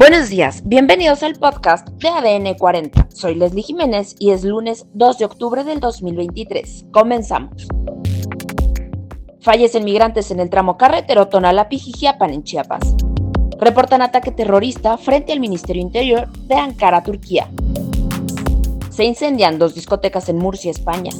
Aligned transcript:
Buenos 0.00 0.30
días, 0.30 0.62
bienvenidos 0.64 1.22
al 1.22 1.34
podcast 1.34 1.86
de 1.86 2.08
ADN 2.08 2.54
40. 2.54 3.08
Soy 3.10 3.34
Leslie 3.34 3.62
Jiménez 3.62 4.16
y 4.18 4.30
es 4.30 4.44
lunes 4.44 4.86
2 4.94 5.18
de 5.18 5.26
octubre 5.26 5.62
del 5.62 5.78
2023. 5.78 6.86
Comenzamos. 6.90 7.68
Fallecen 9.42 9.84
migrantes 9.84 10.30
en 10.30 10.40
el 10.40 10.48
tramo 10.48 10.78
carretero 10.78 11.28
Tonalá-Pijijiapan 11.28 12.32
en 12.32 12.44
Chiapas. 12.44 12.80
Reportan 13.58 14.00
ataque 14.00 14.30
terrorista 14.30 14.96
frente 14.96 15.34
al 15.34 15.40
Ministerio 15.40 15.82
Interior 15.82 16.32
de 16.32 16.54
Ankara, 16.54 17.02
Turquía. 17.02 17.50
Se 18.88 19.04
incendian 19.04 19.58
dos 19.58 19.74
discotecas 19.74 20.30
en 20.30 20.38
Murcia, 20.38 20.70
España. 20.70 21.12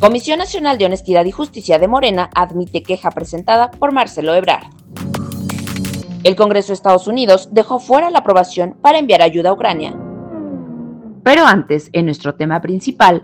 Comisión 0.00 0.38
Nacional 0.38 0.78
de 0.78 0.86
Honestidad 0.86 1.26
y 1.26 1.32
Justicia 1.32 1.78
de 1.78 1.86
Morena 1.86 2.30
admite 2.34 2.82
queja 2.82 3.10
presentada 3.10 3.70
por 3.72 3.92
Marcelo 3.92 4.34
Ebrard. 4.34 4.68
El 6.28 6.36
Congreso 6.36 6.68
de 6.68 6.74
Estados 6.74 7.06
Unidos 7.06 7.48
dejó 7.52 7.80
fuera 7.80 8.10
la 8.10 8.18
aprobación 8.18 8.76
para 8.82 8.98
enviar 8.98 9.22
ayuda 9.22 9.48
a 9.48 9.54
Ucrania. 9.54 9.98
Pero 11.22 11.46
antes, 11.46 11.88
en 11.94 12.04
nuestro 12.04 12.34
tema 12.34 12.60
principal, 12.60 13.22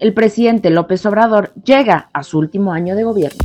el 0.00 0.12
presidente 0.12 0.68
López 0.68 1.06
Obrador 1.06 1.54
llega 1.64 2.10
a 2.12 2.22
su 2.22 2.38
último 2.38 2.74
año 2.74 2.94
de 2.94 3.04
gobierno. 3.04 3.38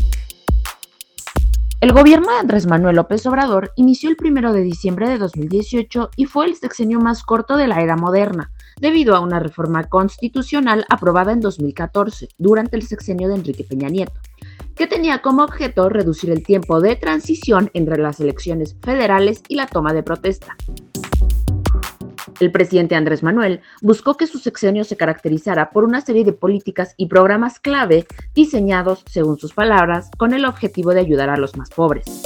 El 1.79 1.93
gobierno 1.93 2.33
de 2.33 2.39
Andrés 2.39 2.67
Manuel 2.67 2.97
López 2.97 3.25
Obrador 3.27 3.71
inició 3.77 4.09
el 4.09 4.17
1 4.21 4.51
de 4.51 4.61
diciembre 4.61 5.07
de 5.07 5.19
2018 5.19 6.09
y 6.17 6.25
fue 6.25 6.47
el 6.47 6.55
sexenio 6.55 6.99
más 6.99 7.23
corto 7.23 7.55
de 7.55 7.67
la 7.67 7.79
era 7.81 7.95
moderna, 7.95 8.51
debido 8.81 9.15
a 9.15 9.21
una 9.21 9.39
reforma 9.39 9.85
constitucional 9.85 10.83
aprobada 10.89 11.31
en 11.31 11.39
2014, 11.39 12.27
durante 12.37 12.75
el 12.75 12.83
sexenio 12.83 13.29
de 13.29 13.35
Enrique 13.35 13.63
Peña 13.63 13.87
Nieto 13.87 14.19
que 14.81 14.87
tenía 14.87 15.19
como 15.19 15.43
objeto 15.43 15.89
reducir 15.89 16.31
el 16.31 16.41
tiempo 16.41 16.81
de 16.81 16.95
transición 16.95 17.69
entre 17.75 17.99
las 17.99 18.19
elecciones 18.19 18.75
federales 18.81 19.43
y 19.47 19.53
la 19.53 19.67
toma 19.67 19.93
de 19.93 20.01
protesta. 20.01 20.55
El 22.39 22.51
presidente 22.51 22.95
Andrés 22.95 23.21
Manuel 23.21 23.61
buscó 23.83 24.17
que 24.17 24.25
su 24.25 24.39
sexenio 24.39 24.83
se 24.83 24.97
caracterizara 24.97 25.69
por 25.69 25.83
una 25.83 26.01
serie 26.01 26.23
de 26.23 26.33
políticas 26.33 26.95
y 26.97 27.05
programas 27.05 27.59
clave 27.59 28.07
diseñados, 28.33 29.03
según 29.07 29.37
sus 29.37 29.53
palabras, 29.53 30.09
con 30.17 30.33
el 30.33 30.45
objetivo 30.45 30.95
de 30.95 31.01
ayudar 31.01 31.29
a 31.29 31.37
los 31.37 31.55
más 31.55 31.69
pobres. 31.69 32.23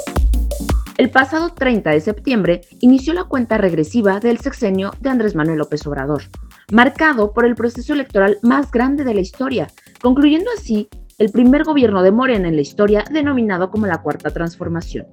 El 0.97 1.09
pasado 1.09 1.49
30 1.49 1.89
de 1.89 1.99
septiembre 1.99 2.61
inició 2.79 3.13
la 3.13 3.25
cuenta 3.25 3.57
regresiva 3.57 4.21
del 4.21 4.39
sexenio 4.39 4.93
de 5.01 5.09
Andrés 5.09 5.35
Manuel 5.35 5.57
López 5.57 5.85
Obrador, 5.87 6.21
marcado 6.71 7.33
por 7.33 7.45
el 7.45 7.55
proceso 7.55 7.91
electoral 7.91 8.37
más 8.43 8.71
grande 8.71 9.03
de 9.03 9.13
la 9.13 9.19
historia, 9.19 9.67
concluyendo 10.01 10.49
así 10.57 10.87
el 11.17 11.31
primer 11.31 11.63
gobierno 11.63 12.03
de 12.03 12.11
Morena 12.11 12.49
en 12.49 12.55
la 12.55 12.61
historia 12.61 13.05
denominado 13.09 13.71
como 13.71 13.85
la 13.85 14.01
Cuarta 14.01 14.31
Transformación. 14.31 15.07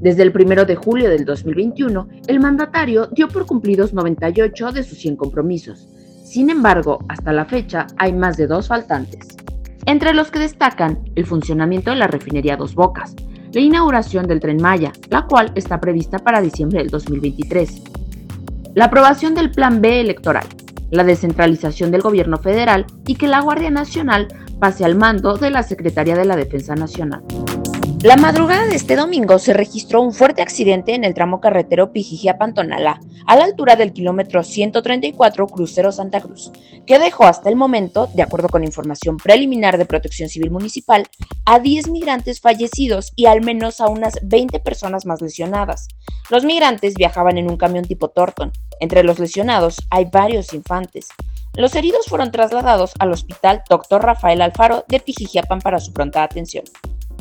Desde 0.00 0.22
el 0.22 0.32
1 0.34 0.64
de 0.64 0.76
julio 0.76 1.10
del 1.10 1.26
2021, 1.26 2.08
el 2.26 2.40
mandatario 2.40 3.08
dio 3.08 3.28
por 3.28 3.44
cumplidos 3.44 3.92
98 3.92 4.72
de 4.72 4.82
sus 4.82 4.96
100 4.98 5.16
compromisos. 5.16 5.86
Sin 6.24 6.48
embargo, 6.48 7.00
hasta 7.08 7.34
la 7.34 7.44
fecha 7.44 7.86
hay 7.98 8.14
más 8.14 8.38
de 8.38 8.46
dos 8.46 8.68
faltantes, 8.68 9.28
entre 9.84 10.14
los 10.14 10.30
que 10.30 10.38
destacan 10.38 10.98
el 11.16 11.26
funcionamiento 11.26 11.90
de 11.90 11.96
la 11.96 12.06
refinería 12.06 12.56
Dos 12.56 12.74
Bocas, 12.74 13.14
la 13.52 13.60
inauguración 13.60 14.26
del 14.26 14.40
tren 14.40 14.56
Maya, 14.56 14.92
la 15.10 15.26
cual 15.26 15.52
está 15.54 15.80
prevista 15.80 16.18
para 16.18 16.40
diciembre 16.40 16.78
del 16.78 16.88
2023, 16.88 17.82
la 18.74 18.86
aprobación 18.86 19.34
del 19.34 19.50
Plan 19.50 19.82
B 19.82 20.00
electoral, 20.00 20.46
la 20.90 21.04
descentralización 21.04 21.90
del 21.90 22.00
gobierno 22.00 22.38
federal 22.38 22.86
y 23.06 23.16
que 23.16 23.28
la 23.28 23.40
Guardia 23.40 23.70
Nacional 23.70 24.28
pase 24.64 24.82
al 24.82 24.94
mando 24.94 25.36
de 25.36 25.50
la 25.50 25.62
Secretaría 25.62 26.16
de 26.16 26.24
la 26.24 26.36
Defensa 26.36 26.74
Nacional. 26.74 27.22
La 28.02 28.16
madrugada 28.16 28.66
de 28.66 28.76
este 28.76 28.96
domingo 28.96 29.38
se 29.38 29.52
registró 29.52 30.00
un 30.00 30.14
fuerte 30.14 30.40
accidente 30.40 30.94
en 30.94 31.04
el 31.04 31.12
tramo 31.12 31.38
carretero 31.38 31.92
Pijijia-Pantonalá, 31.92 32.98
a 33.26 33.36
la 33.36 33.44
altura 33.44 33.76
del 33.76 33.92
kilómetro 33.92 34.42
134 34.42 35.48
crucero 35.48 35.92
Santa 35.92 36.22
Cruz, 36.22 36.50
que 36.86 36.98
dejó 36.98 37.24
hasta 37.24 37.50
el 37.50 37.56
momento, 37.56 38.08
de 38.14 38.22
acuerdo 38.22 38.48
con 38.48 38.64
información 38.64 39.18
preliminar 39.18 39.76
de 39.76 39.84
Protección 39.84 40.30
Civil 40.30 40.50
Municipal, 40.50 41.06
a 41.44 41.58
10 41.58 41.90
migrantes 41.90 42.40
fallecidos 42.40 43.12
y 43.16 43.26
al 43.26 43.42
menos 43.42 43.82
a 43.82 43.88
unas 43.88 44.14
20 44.22 44.60
personas 44.60 45.04
más 45.04 45.20
lesionadas. 45.20 45.88
Los 46.30 46.46
migrantes 46.46 46.94
viajaban 46.94 47.36
en 47.36 47.50
un 47.50 47.58
camión 47.58 47.84
tipo 47.84 48.08
Torton. 48.08 48.50
Entre 48.80 49.04
los 49.04 49.18
lesionados 49.18 49.76
hay 49.90 50.06
varios 50.06 50.54
infantes. 50.54 51.08
Los 51.56 51.76
heridos 51.76 52.06
fueron 52.06 52.32
trasladados 52.32 52.94
al 52.98 53.12
Hospital 53.12 53.62
Dr. 53.70 54.02
Rafael 54.02 54.42
Alfaro 54.42 54.84
de 54.88 54.98
Pijijiapan 54.98 55.60
para 55.60 55.78
su 55.78 55.92
pronta 55.92 56.24
atención. 56.24 56.64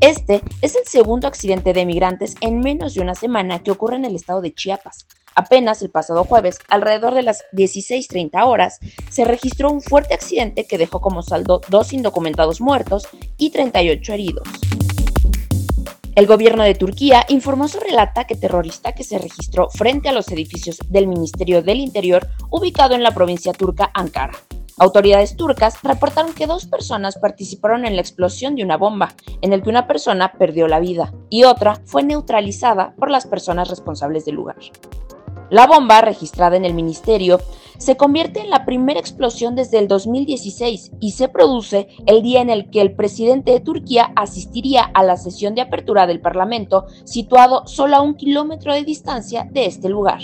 Este 0.01 0.41
es 0.61 0.75
el 0.75 0.85
segundo 0.85 1.27
accidente 1.27 1.71
de 1.71 1.85
migrantes 1.85 2.35
en 2.41 2.59
menos 2.59 2.95
de 2.95 3.01
una 3.01 3.13
semana 3.13 3.61
que 3.61 3.69
ocurre 3.69 3.97
en 3.97 4.05
el 4.05 4.16
estado 4.16 4.41
de 4.41 4.51
Chiapas. 4.51 5.05
Apenas 5.35 5.83
el 5.83 5.91
pasado 5.91 6.23
jueves, 6.23 6.57
alrededor 6.67 7.13
de 7.13 7.21
las 7.21 7.44
16.30 7.53 8.45
horas, 8.45 8.79
se 9.09 9.23
registró 9.23 9.71
un 9.71 9.81
fuerte 9.81 10.16
accidente 10.16 10.65
que 10.65 10.79
dejó 10.79 11.00
como 11.00 11.21
saldo 11.21 11.61
dos 11.69 11.94
indocumentados 11.94 12.59
muertos 12.59 13.07
y 13.38 13.51
38 13.51 14.13
heridos. 14.13 14.47
El 16.16 16.28
gobierno 16.28 16.62
de 16.62 16.75
Turquía 16.75 17.25
informó 17.28 17.68
sobre 17.68 17.90
el 17.90 17.97
ataque 17.97 18.35
terrorista 18.35 18.91
que 18.91 19.03
se 19.03 19.18
registró 19.18 19.69
frente 19.72 20.09
a 20.09 20.12
los 20.12 20.28
edificios 20.28 20.78
del 20.88 21.07
Ministerio 21.07 21.63
del 21.63 21.79
Interior 21.79 22.28
ubicado 22.51 22.94
en 22.94 23.01
la 23.01 23.16
provincia 23.16 23.51
turca 23.51 23.90
Ankara. 23.96 24.34
Autoridades 24.78 25.35
turcas 25.35 25.81
reportaron 25.81 26.34
que 26.34 26.46
dos 26.46 26.68
personas 26.68 27.18
participaron 27.18 27.85
en 27.85 27.96
la 27.96 28.01
explosión 28.01 28.56
de 28.56 28.63
una 28.63 28.78
bomba, 28.78 29.16
en 29.41 29.53
el 29.53 29.63
que 29.63 29.69
una 29.69 29.88
persona 29.88 30.34
perdió 30.34 30.68
la 30.68 30.79
vida 30.79 31.12
y 31.31 31.46
otra 31.46 31.81
fue 31.85 32.03
neutralizada 32.03 32.94
por 32.95 33.09
las 33.09 33.25
personas 33.25 33.69
responsables 33.69 34.24
del 34.25 34.35
lugar. 34.35 34.57
La 35.53 35.67
bomba, 35.67 36.01
registrada 36.01 36.57
en 36.57 36.65
el 36.65 36.73
ministerio, 36.73 37.39
se 37.77 37.95
convierte 37.95 38.39
en 38.39 38.49
la 38.49 38.65
primera 38.65 38.99
explosión 38.99 39.53
desde 39.53 39.77
el 39.77 39.87
2016 39.87 40.93
y 40.99 41.11
se 41.11 41.27
produce 41.27 41.89
el 42.07 42.23
día 42.23 42.41
en 42.41 42.49
el 42.49 42.71
que 42.71 42.81
el 42.81 42.95
presidente 42.95 43.51
de 43.51 43.59
Turquía 43.59 44.13
asistiría 44.15 44.81
a 44.81 45.03
la 45.03 45.15
sesión 45.15 45.53
de 45.53 45.61
apertura 45.61 46.07
del 46.07 46.21
Parlamento, 46.21 46.87
situado 47.03 47.67
solo 47.67 47.97
a 47.97 48.01
un 48.01 48.15
kilómetro 48.15 48.73
de 48.73 48.83
distancia 48.83 49.47
de 49.51 49.67
este 49.67 49.89
lugar. 49.89 50.21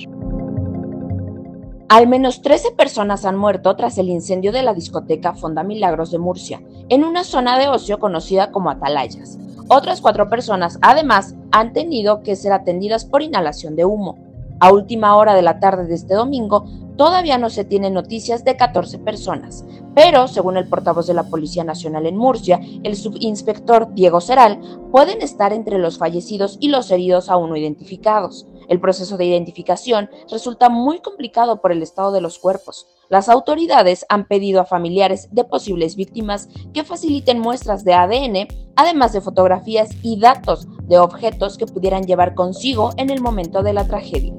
Al 1.90 2.08
menos 2.08 2.42
13 2.42 2.72
personas 2.72 3.24
han 3.24 3.38
muerto 3.38 3.76
tras 3.76 4.00
el 4.00 4.10
incendio 4.10 4.52
de 4.52 4.64
la 4.64 4.74
discoteca 4.74 5.36
Fonda 5.36 5.62
Milagros 5.62 6.10
de 6.10 6.18
Murcia, 6.18 6.60
en 6.90 7.04
una 7.04 7.24
zona 7.24 7.60
de 7.60 7.68
ocio 7.68 8.00
conocida 8.00 8.52
como 8.52 8.72
Atalayas. 8.72 9.38
Otras 9.68 10.02
cuatro 10.02 10.28
personas, 10.28 10.80
además, 10.82 11.36
han 11.52 11.72
tenido 11.74 12.24
que 12.24 12.36
ser 12.36 12.52
atendidas 12.52 13.06
por 13.06 13.22
inhalación 13.22 13.76
de 13.76 13.86
humo. 13.86 14.29
A 14.62 14.74
última 14.74 15.16
hora 15.16 15.34
de 15.34 15.42
la 15.42 15.60
tarde 15.62 15.86
de 15.86 15.96
este 15.96 16.16
domingo, 16.16 16.66
todavía 16.98 17.38
no 17.38 17.50
se 17.50 17.64
tienen 17.64 17.94
noticias 17.94 18.44
de 18.44 18.58
14 18.58 19.00
personas, 19.00 19.64
pero 19.96 20.28
según 20.28 20.58
el 20.58 20.68
portavoz 20.68 21.08
de 21.08 21.14
la 21.14 21.24
Policía 21.24 21.64
Nacional 21.64 22.06
en 22.06 22.18
Murcia, 22.18 22.60
el 22.84 22.98
subinspector 22.98 23.94
Diego 23.94 24.20
Seral, 24.20 24.60
pueden 24.92 25.22
estar 25.22 25.54
entre 25.54 25.78
los 25.78 25.98
fallecidos 25.98 26.58
y 26.60 26.68
los 26.68 26.92
heridos 26.92 27.30
aún 27.30 27.52
no 27.52 27.56
identificados. 27.56 28.48
El 28.68 28.82
proceso 28.82 29.16
de 29.16 29.26
identificación 29.26 30.10
resulta 30.30 30.68
muy 30.68 31.00
complicado 31.00 31.62
por 31.62 31.72
el 31.72 31.82
estado 31.82 32.12
de 32.12 32.22
los 32.22 32.38
cuerpos. 32.38 32.86
Las 33.08 33.30
autoridades 33.30 34.06
han 34.10 34.28
pedido 34.28 34.60
a 34.60 34.66
familiares 34.66 35.30
de 35.32 35.46
posibles 35.46 35.96
víctimas 35.96 36.50
que 36.74 36.84
faciliten 36.84 37.40
muestras 37.40 37.86
de 37.86 37.94
ADN, 37.94 38.48
además 38.76 39.14
de 39.14 39.22
fotografías 39.22 39.90
y 40.04 40.20
datos 40.20 40.68
de 40.90 40.98
objetos 40.98 41.58
que 41.58 41.68
pudieran 41.68 42.04
llevar 42.04 42.34
consigo 42.34 42.92
en 42.98 43.12
el 43.12 43.22
momento 43.22 43.64
de 43.64 43.74
la 43.74 43.86
tragedia. 43.86 44.34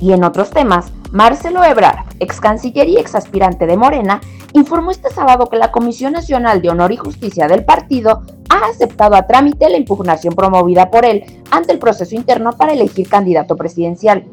Y 0.00 0.12
en 0.12 0.22
otros 0.22 0.50
temas, 0.50 0.92
Marcelo 1.12 1.64
Ebrard, 1.64 2.04
ex 2.20 2.38
canciller 2.38 2.88
y 2.88 2.98
ex 2.98 3.14
aspirante 3.14 3.66
de 3.66 3.76
Morena, 3.76 4.20
informó 4.52 4.90
este 4.90 5.10
sábado 5.10 5.46
que 5.46 5.56
la 5.56 5.72
Comisión 5.72 6.12
Nacional 6.12 6.60
de 6.60 6.68
Honor 6.68 6.92
y 6.92 6.96
Justicia 6.96 7.48
del 7.48 7.64
partido 7.64 8.22
ha 8.50 8.66
aceptado 8.68 9.14
a 9.14 9.26
trámite 9.26 9.68
la 9.70 9.78
impugnación 9.78 10.34
promovida 10.34 10.90
por 10.90 11.06
él 11.06 11.24
ante 11.50 11.72
el 11.72 11.78
proceso 11.78 12.14
interno 12.14 12.52
para 12.52 12.74
elegir 12.74 13.08
candidato 13.08 13.56
presidencial. 13.56 14.26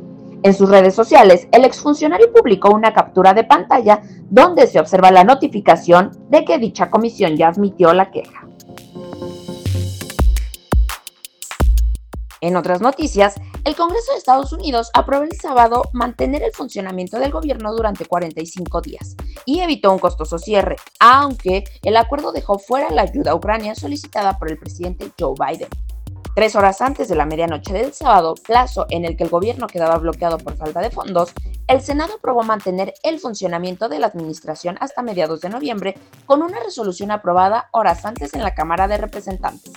En 0.44 0.56
sus 0.56 0.70
redes 0.70 0.96
sociales, 0.96 1.48
el 1.52 1.66
exfuncionario 1.66 2.34
publicó 2.34 2.70
una 2.72 2.94
captura 2.94 3.34
de 3.34 3.44
pantalla 3.44 4.02
donde 4.30 4.66
se 4.66 4.80
observa 4.80 5.12
la 5.12 5.24
notificación 5.24 6.12
de 6.30 6.44
que 6.46 6.58
dicha 6.58 6.90
comisión 6.90 7.38
ya 7.38 7.50
admitió 7.50 7.94
la 7.94 8.10
queja. 8.10 8.48
En 12.44 12.56
otras 12.56 12.82
noticias, 12.82 13.36
el 13.66 13.76
Congreso 13.76 14.14
de 14.14 14.18
Estados 14.18 14.52
Unidos 14.52 14.90
aprobó 14.96 15.26
el 15.26 15.34
sábado 15.40 15.84
mantener 15.94 16.42
el 16.42 16.52
funcionamiento 16.52 17.20
del 17.20 17.32
gobierno 17.32 17.72
durante 17.72 18.06
45 18.06 18.82
días 18.82 19.16
y 19.46 19.60
evitó 19.60 19.92
un 19.92 20.00
costoso 20.00 20.40
cierre, 20.40 20.78
aunque 21.00 21.66
el 21.84 21.96
acuerdo 21.98 22.32
dejó 22.32 22.58
fuera 22.58 22.90
la 22.90 23.04
ayuda 23.04 23.32
a 23.32 23.36
Ucrania 23.36 23.76
solicitada 23.76 24.40
por 24.40 24.50
el 24.50 24.58
presidente 24.58 25.12
Joe 25.20 25.36
Biden. 25.38 25.70
Tres 26.33 26.56
horas 26.56 26.80
antes 26.80 27.10
de 27.10 27.16
la 27.16 27.25
medianoche 27.25 27.74
del 27.74 27.92
sábado, 27.92 28.36
plazo 28.36 28.86
en 28.89 29.04
el 29.04 29.18
que 29.18 29.25
el 29.25 29.30
gobierno 29.30 29.68
quedaba 29.68 29.98
bloqueado 29.98 30.38
por 30.38 30.56
falta 30.56 30.80
de 30.80 30.89
fondos, 30.89 31.33
el 31.68 31.81
Senado 31.81 32.13
aprobó 32.16 32.44
mantener 32.44 32.94
el 33.04 33.19
funcionamiento 33.19 33.89
de 33.89 34.00
la 34.00 34.07
administración 34.07 34.78
hasta 34.80 35.01
mediados 35.01 35.42
de 35.42 35.50
noviembre 35.50 35.98
con 36.25 36.42
una 36.42 36.60
resolución 36.63 37.12
aprobada 37.12 37.68
horas 37.72 38.06
antes 38.06 38.33
en 38.33 38.44
la 38.44 38.56
Cámara 38.56 38.88
de 38.88 38.98
Representantes. 38.98 39.74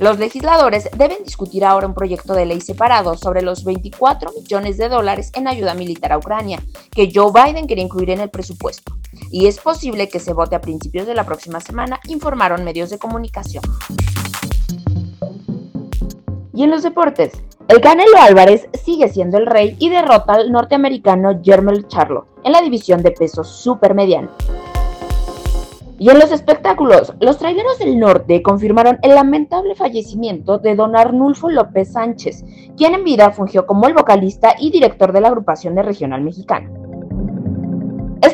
Los 0.00 0.18
legisladores 0.18 0.90
deben 0.96 1.22
discutir 1.24 1.64
ahora 1.64 1.86
un 1.86 1.94
proyecto 1.94 2.34
de 2.34 2.44
ley 2.44 2.60
separado 2.60 3.16
sobre 3.16 3.40
los 3.40 3.64
24 3.64 4.32
millones 4.32 4.76
de 4.78 4.88
dólares 4.88 5.30
en 5.34 5.46
ayuda 5.46 5.74
militar 5.74 6.12
a 6.12 6.18
Ucrania, 6.18 6.60
que 6.90 7.10
Joe 7.14 7.30
Biden 7.32 7.68
quería 7.68 7.84
incluir 7.84 8.10
en 8.10 8.20
el 8.20 8.30
presupuesto, 8.30 8.98
y 9.30 9.46
es 9.46 9.58
posible 9.58 10.08
que 10.08 10.20
se 10.20 10.34
vote 10.34 10.56
a 10.56 10.60
principios 10.60 11.06
de 11.06 11.14
la 11.14 11.24
próxima 11.24 11.60
semana, 11.60 12.00
informaron 12.08 12.64
medios 12.64 12.90
de 12.90 12.98
comunicación. 12.98 13.62
Y 16.56 16.62
en 16.62 16.70
los 16.70 16.82
deportes, 16.82 17.32
el 17.68 17.82
Canelo 17.82 18.16
Álvarez 18.18 18.66
sigue 18.82 19.10
siendo 19.10 19.36
el 19.36 19.44
rey 19.44 19.76
y 19.78 19.90
derrota 19.90 20.32
al 20.32 20.50
norteamericano 20.50 21.38
Jermel 21.44 21.86
Charlo 21.86 22.28
en 22.44 22.52
la 22.52 22.62
división 22.62 23.02
de 23.02 23.10
pesos 23.10 23.46
supermediano. 23.46 24.30
Y 25.98 26.08
en 26.08 26.18
los 26.18 26.32
espectáculos, 26.32 27.12
los 27.20 27.36
traileros 27.36 27.78
del 27.78 27.98
norte 27.98 28.42
confirmaron 28.42 28.98
el 29.02 29.14
lamentable 29.14 29.74
fallecimiento 29.74 30.56
de 30.56 30.74
don 30.76 30.96
Arnulfo 30.96 31.50
López 31.50 31.92
Sánchez, 31.92 32.42
quien 32.74 32.94
en 32.94 33.04
vida 33.04 33.32
fungió 33.32 33.66
como 33.66 33.86
el 33.86 33.92
vocalista 33.92 34.54
y 34.58 34.70
director 34.70 35.12
de 35.12 35.20
la 35.20 35.28
agrupación 35.28 35.74
de 35.74 35.82
Regional 35.82 36.22
Mexicana. 36.22 36.70